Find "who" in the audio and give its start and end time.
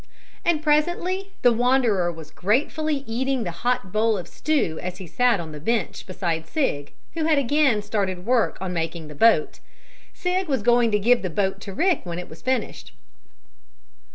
7.13-7.25